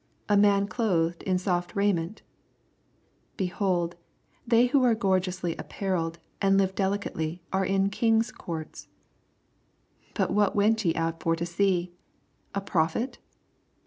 [0.27, 2.23] A man clothed in soft raiment?
[1.75, 2.23] !^
[3.51, 3.95] hold,
[4.47, 8.85] they which are gorgeously ap parelled, and live delicately, are m Kings^ courts.
[10.15, 11.93] 26 But what went ye out for to see
[12.55, 13.19] f A prophet